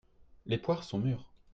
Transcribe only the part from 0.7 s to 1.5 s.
sont mûres.